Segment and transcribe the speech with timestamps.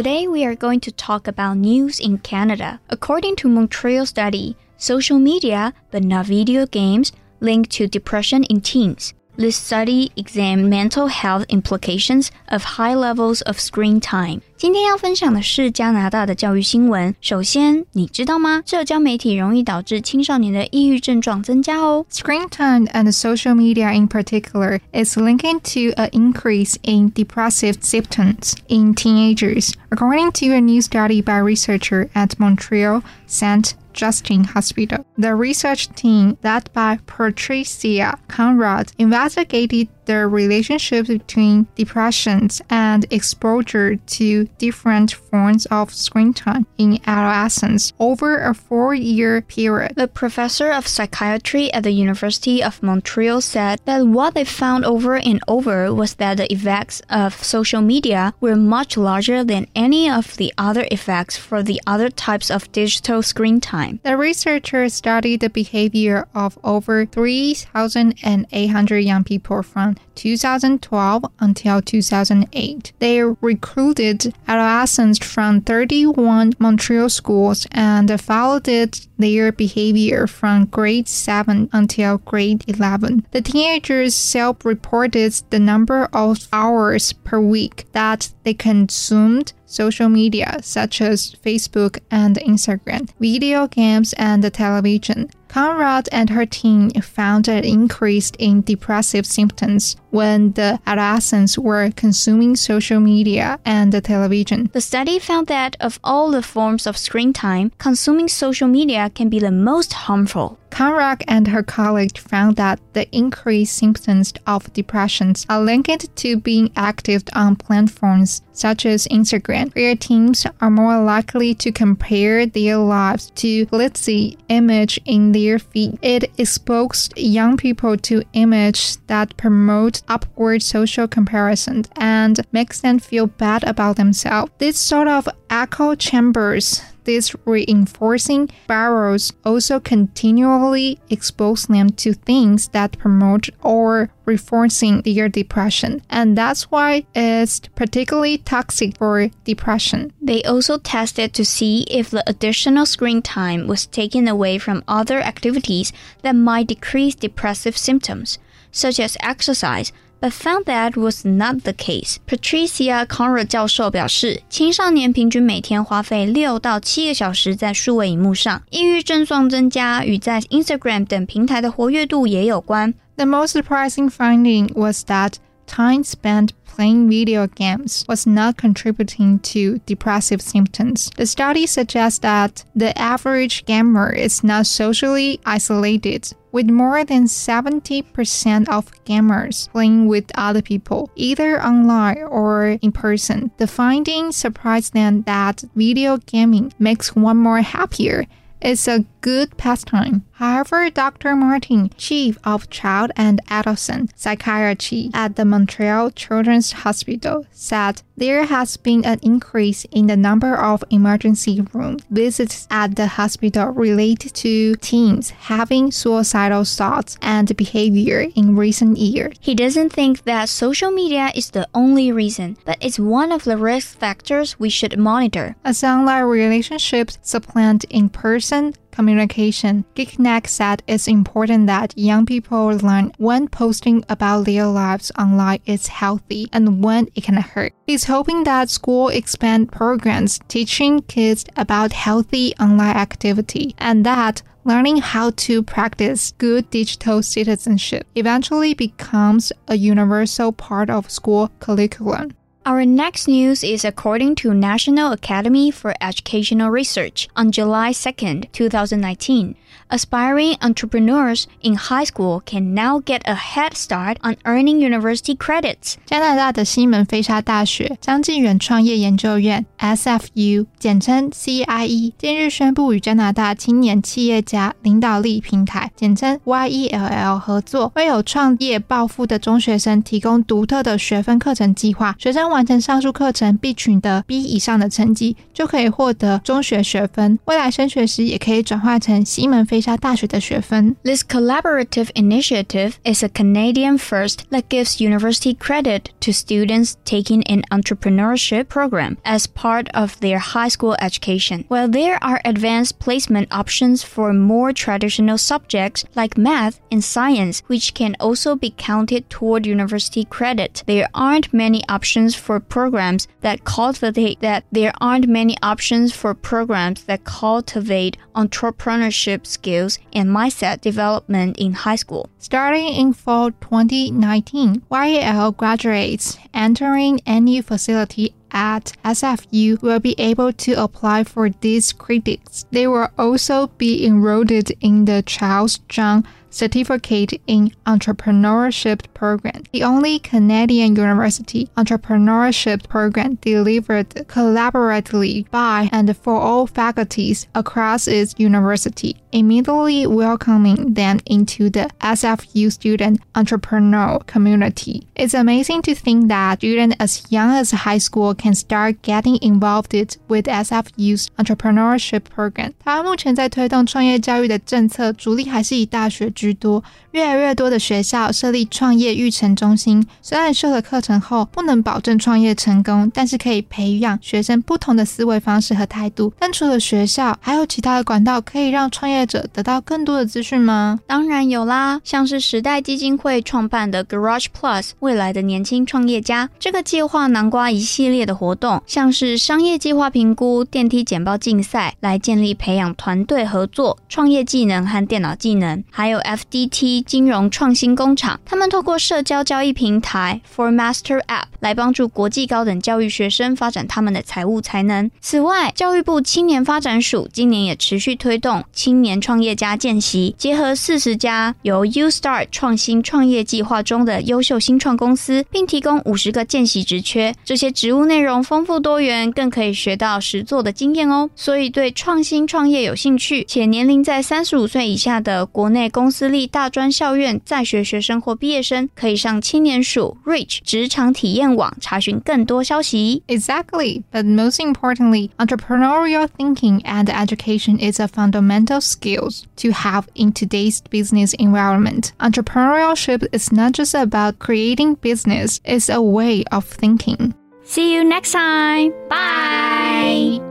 [0.00, 2.80] Today we are going to talk about news in Canada.
[2.88, 9.12] According to Montreal study, social media, but not video games, link to depression in teens.
[9.36, 14.42] This study examined mental health implications of high levels of screen time.
[14.56, 17.14] 今天要分享的是加拿大的教育新闻。
[17.22, 18.62] 首先，你知道吗？
[18.66, 22.04] 社交媒体容易导致青少年的抑郁症状增加哦。
[22.12, 28.94] Screen time and social media in particular is linked to an increase in depressive symptoms in
[28.94, 35.04] teenagers, according to a new study by researcher at Montreal Sainte Justine Hospital.
[35.18, 44.44] The research team, led by Patricia Conrod, investigated the relationship between depressions and exposure to
[44.58, 49.92] different forms of screen time in adolescence over a four year period.
[49.94, 55.14] The professor of psychiatry at the University of Montreal said that what they found over
[55.14, 60.36] and over was that the effects of social media were much larger than any of
[60.38, 64.00] the other effects for the other types of digital screen time.
[64.02, 72.92] The researchers studied the behavior of over 3,800 young people from 2012 until 2008.
[72.98, 82.18] They recruited adolescents from 31 Montreal schools and followed their behavior from grade 7 until
[82.18, 83.26] grade 11.
[83.30, 90.58] The teenagers self reported the number of hours per week that they consumed social media
[90.62, 95.30] such as Facebook and Instagram, video games, and television.
[95.50, 102.56] Conrod and her team found an increase in depressive symptoms when the adolescents were consuming
[102.56, 104.70] social media and the television.
[104.72, 109.28] The study found that of all the forms of screen time, consuming social media can
[109.28, 110.58] be the most harmful.
[110.70, 116.70] Conrod and her colleagues found that the increased symptoms of depression are linked to being
[116.76, 123.30] active on platforms such as Instagram, where teens are more likely to compare their lives
[123.34, 125.98] to glitzy image in their feed.
[126.02, 133.26] It exposed young people to images that promote upward social comparison and makes them feel
[133.26, 134.52] bad about themselves.
[134.58, 142.98] This sort of echo chambers these reinforcing barrels also continually expose them to things that
[142.98, 146.02] promote or reinforcing their depression.
[146.08, 150.12] And that's why it's particularly toxic for depression.
[150.20, 155.20] They also tested to see if the additional screen time was taken away from other
[155.20, 158.38] activities that might decrease depressive symptoms,
[158.72, 159.88] such as exercise,
[160.20, 162.18] but found that was not the case.
[162.26, 172.94] Patricia Conrod 教授表示，青少年平均每天花费六到七个小时在数位荧幕上，抑郁症状增加与在 Instagram 等平台的活跃度也有关。
[173.16, 175.34] The most surprising finding was that
[175.66, 181.08] time spent playing video games was not contributing to depressive symptoms.
[181.16, 188.68] The study suggests that the average gamer is not socially isolated with more than 70%
[188.68, 193.50] of gamers playing with other people, either online or in person.
[193.58, 198.26] The finding surprised them that video gaming makes one more happier.
[198.60, 200.26] It's a good pastime.
[200.40, 201.36] However, Dr.
[201.36, 208.78] Martin, chief of child and adolescent psychiatry at the Montreal Children's Hospital, said there has
[208.78, 214.76] been an increase in the number of emergency room visits at the hospital related to
[214.76, 219.36] teens having suicidal thoughts and behavior in recent years.
[219.40, 223.58] He doesn't think that social media is the only reason, but it's one of the
[223.58, 225.56] risk factors we should monitor.
[225.66, 233.12] As online relationships supplant in person communication, Gignac said it's important that young people learn
[233.18, 237.72] when posting about their lives online is healthy and when it can hurt.
[237.86, 244.98] He's hoping that school expand programs teaching kids about healthy online activity and that learning
[244.98, 252.30] how to practice good digital citizenship eventually becomes a universal part of school curriculum.
[252.67, 259.53] Our next news is according to National Academy for Educational Research on July 2nd, 2019.
[259.91, 265.97] Aspiring entrepreneurs in high school can now get a head start on earning university credits.
[266.07, 282.15] 加拿大的西门菲沙大学张继远创业研究院 （SFU） 简称 CIE，近日宣布与加拿大青年企业家领导力平台（简称 YELL） 合作，为有创业抱负的中学生提供独特的学分课程计划。
[282.17, 287.37] 学生 完成上述课程必取得 B 以上的成绩，就可以获得中学学分。
[287.45, 290.95] 未来升学时也可以转化成西门菲沙大学的学分。
[291.03, 298.65] This collaborative initiative is a Canadian first that gives university credit to students taking an entrepreneurship
[298.65, 301.65] program as part of their high school education.
[301.67, 307.93] While there are advanced placement options for more traditional subjects like math and science, which
[307.93, 314.40] can also be counted toward university credit, there aren't many options for programs that cultivate
[314.40, 321.72] that there aren't many options for programs that cultivate entrepreneurship skills and mindset development in
[321.72, 322.28] high school.
[322.38, 330.72] Starting in fall 2019, YELL graduates entering any facility at SFU will be able to
[330.72, 332.66] apply for these credits.
[332.70, 340.19] They will also be enrolled in the Charles Chang Certificate in Entrepreneurship program, the only
[340.19, 350.07] Canadian university entrepreneurship program delivered collaboratively by and for all faculties across its university, immediately
[350.07, 355.05] welcoming them into the SFU student entrepreneur community.
[355.17, 359.93] It's amazing to think that students as young as high school can start getting involved
[360.29, 362.71] with SFU's entrepreneurship program.
[362.79, 370.06] 它目前在推动创业教育的政策，主力还是以大学 居多，越来越多的学校设立创业育成中心。
[370.22, 376.32] 虽然修了课程后不能保证创业成功，但是可以培养学生不同的思维方式和态度。
[376.38, 380.98] 但除了学校，还有其他的管道可以让创业者得到更多的资讯吗？
[381.06, 405.10] 当然有啦，像是时代基金会创办的 Garage Plus 未来的年轻创业家这个计划，南瓜一系列的活动，像是商业计划评估、电梯简报竞赛，来建立培养团队合作、创业技能和电脑技能，还有 FDT 金融创新工厂，他们透过社交交易平台 For Master App 来帮助国际高等教育学生发展他们的财务才能。
[405.20, 417.34] 此外，教育部青年发展署今年也持续推动青年创业家见习，结合四十家由 UStar 创新创业计划中的优秀新创公司，并提供五十个见习职缺。
[417.44, 421.28] 这些职务内容丰富多元，更可以学到实作的经验哦。
[421.34, 433.23] 所以，对创新创业有兴趣且年龄在三十五岁以下的国内公司立大专校院在学学生或毕业生，可以上青年署 Reach 职场体验网查询更多消息。
[433.27, 440.31] Exactly, but most importantly, entrepreneurial thinking and education is a fundamental skills to have in
[440.31, 442.09] today's business environment.
[442.19, 447.33] Entrepreneurship is not just about creating business, it's a way of thinking.
[447.63, 448.93] See you next time.
[449.09, 450.48] Bye.